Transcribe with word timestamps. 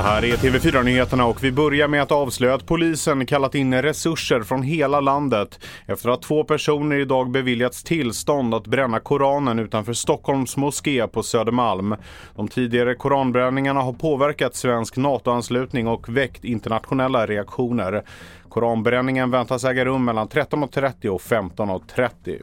Det 0.00 0.04
här 0.04 0.24
är 0.24 0.36
TV4-nyheterna 0.36 1.24
och 1.24 1.44
vi 1.44 1.52
börjar 1.52 1.88
med 1.88 2.02
att 2.02 2.12
avslöja 2.12 2.54
att 2.54 2.66
polisen 2.66 3.26
kallat 3.26 3.54
in 3.54 3.82
resurser 3.82 4.42
från 4.42 4.62
hela 4.62 5.00
landet 5.00 5.60
efter 5.86 6.08
att 6.08 6.22
två 6.22 6.44
personer 6.44 6.96
idag 6.96 7.30
beviljats 7.30 7.82
tillstånd 7.82 8.54
att 8.54 8.66
bränna 8.66 9.00
Koranen 9.00 9.58
utanför 9.58 9.92
Stockholms 9.92 10.56
moské 10.56 11.06
på 11.06 11.22
Södermalm. 11.22 11.96
De 12.36 12.48
tidigare 12.48 12.94
koranbränningarna 12.94 13.80
har 13.80 13.92
påverkat 13.92 14.54
svensk 14.54 14.96
NATO-anslutning 14.96 15.88
och 15.88 16.08
väckt 16.08 16.44
internationella 16.44 17.26
reaktioner. 17.26 18.02
Koranbränningen 18.48 19.30
väntas 19.30 19.64
äga 19.64 19.84
rum 19.84 20.04
mellan 20.04 20.28
13.30 20.28 21.08
och 21.08 21.20
15.30. 21.20 22.40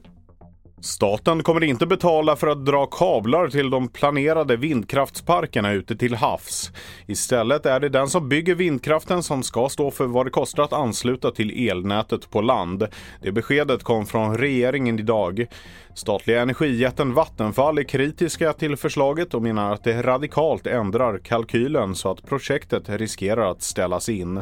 Staten 0.81 1.43
kommer 1.43 1.63
inte 1.63 1.85
betala 1.85 2.35
för 2.35 2.47
att 2.47 2.65
dra 2.65 2.85
kablar 2.85 3.47
till 3.47 3.69
de 3.69 3.87
planerade 3.87 4.57
vindkraftsparkerna 4.57 5.71
ute 5.71 5.95
till 5.95 6.15
havs. 6.15 6.71
Istället 7.07 7.65
är 7.65 7.79
det 7.79 7.89
den 7.89 8.07
som 8.07 8.29
bygger 8.29 8.55
vindkraften 8.55 9.23
som 9.23 9.43
ska 9.43 9.69
stå 9.69 9.91
för 9.91 10.05
vad 10.05 10.25
det 10.25 10.29
kostar 10.29 10.63
att 10.63 10.73
ansluta 10.73 11.31
till 11.31 11.69
elnätet 11.69 12.29
på 12.29 12.41
land. 12.41 12.87
Det 13.21 13.31
beskedet 13.31 13.83
kom 13.83 14.05
från 14.05 14.37
regeringen 14.37 14.99
idag. 14.99 15.45
Statliga 15.93 16.41
energijätten 16.41 17.13
Vattenfall 17.13 17.77
är 17.77 17.83
kritiska 17.83 18.53
till 18.53 18.77
förslaget 18.77 19.33
och 19.33 19.41
menar 19.41 19.73
att 19.73 19.83
det 19.83 20.01
radikalt 20.01 20.67
ändrar 20.67 21.17
kalkylen 21.17 21.95
så 21.95 22.11
att 22.11 22.25
projektet 22.25 22.89
riskerar 22.89 23.51
att 23.51 23.61
ställas 23.61 24.09
in. 24.09 24.41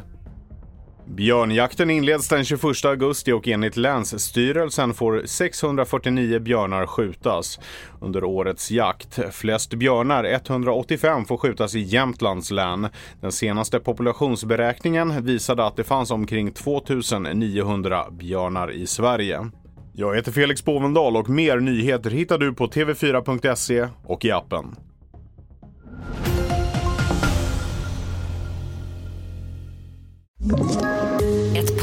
Björnjakten 1.07 1.89
inleds 1.89 2.27
den 2.27 2.45
21 2.45 2.85
augusti 2.85 3.31
och 3.31 3.47
enligt 3.47 3.77
Länsstyrelsen 3.77 4.93
får 4.93 5.21
649 5.25 6.39
björnar 6.39 6.85
skjutas 6.85 7.59
under 8.01 8.23
årets 8.23 8.71
jakt. 8.71 9.19
Flest 9.31 9.73
björnar, 9.73 10.23
185, 10.23 11.25
får 11.25 11.37
skjutas 11.37 11.75
i 11.75 11.79
Jämtlands 11.79 12.51
län. 12.51 12.87
Den 13.21 13.31
senaste 13.31 13.79
populationsberäkningen 13.79 15.25
visade 15.25 15.65
att 15.65 15.75
det 15.75 15.83
fanns 15.83 16.11
omkring 16.11 16.51
2900 16.51 18.05
björnar 18.11 18.71
i 18.71 18.87
Sverige. 18.87 19.49
Jag 19.93 20.15
heter 20.15 20.31
Felix 20.31 20.65
Bovendal 20.65 21.17
och 21.17 21.29
mer 21.29 21.59
nyheter 21.59 22.09
hittar 22.09 22.37
du 22.37 22.53
på 22.53 22.67
tv4.se 22.67 23.87
och 24.05 24.25
i 24.25 24.31
appen. 24.31 24.75